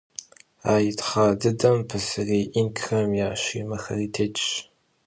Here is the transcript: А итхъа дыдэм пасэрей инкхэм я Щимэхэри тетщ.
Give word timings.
А 0.71 0.73
итхъа 0.89 1.25
дыдэм 1.41 1.77
пасэрей 1.89 2.45
инкхэм 2.59 3.09
я 3.27 3.29
Щимэхэри 3.43 4.07
тетщ. 4.13 4.43